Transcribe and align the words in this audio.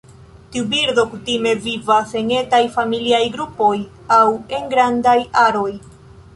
Tiu 0.53 0.63
birdo 0.69 1.03
kutime 1.11 1.51
vivas 1.65 2.15
en 2.23 2.33
etaj 2.39 2.61
familiaj 2.79 3.21
grupoj 3.37 3.71
aŭ 4.19 4.25
en 4.61 4.69
grandaj 4.75 5.17
aroj. 5.47 5.71